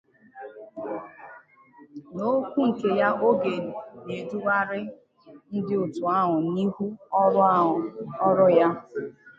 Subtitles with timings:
[2.13, 3.63] N'okwu nke ya oge ọ
[4.05, 4.81] na-edugharị
[5.55, 6.85] ndị òtù ahụ n'ihu
[8.27, 8.69] ọrụ ya